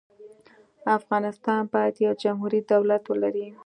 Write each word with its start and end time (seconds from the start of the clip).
افغانستان 0.97 1.61
باید 1.73 1.95
یو 2.05 2.13
جمهوري 2.23 2.59
دولت 2.71 3.03
ولري. 3.07 3.47